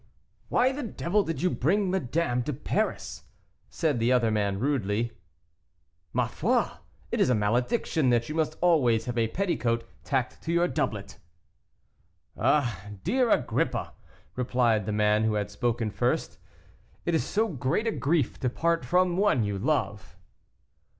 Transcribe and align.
"Why 0.49 0.71
the 0.71 0.81
devil 0.81 1.21
did 1.21 1.43
you 1.43 1.51
bring 1.51 1.91
madame 1.91 2.41
to 2.45 2.53
Paris?" 2.53 3.25
said 3.69 3.99
the 3.99 4.11
other 4.11 4.31
man 4.31 4.59
rudely. 4.59 5.11
"Ma 6.11 6.25
foi! 6.25 6.69
it 7.11 7.21
is 7.21 7.29
a 7.29 7.35
malediction 7.35 8.09
that 8.09 8.27
you 8.27 8.33
must 8.33 8.57
always 8.61 9.05
have 9.05 9.15
a 9.15 9.27
petticoat 9.27 9.87
tacked 10.03 10.41
to 10.41 10.51
your 10.51 10.67
doublet!" 10.67 11.19
"Ah, 12.35 12.83
dear 13.03 13.29
Agrippa," 13.29 13.93
replied 14.35 14.87
the 14.87 14.91
man 14.91 15.23
who 15.23 15.35
had 15.35 15.51
spoken 15.51 15.91
first, 15.91 16.39
"it 17.05 17.13
is 17.13 17.23
so 17.23 17.47
great 17.49 17.85
a 17.85 17.91
grief 17.91 18.39
to 18.39 18.49
part 18.49 18.83
from 18.83 19.17
one 19.17 19.43
you 19.43 19.59
love." 19.59 20.17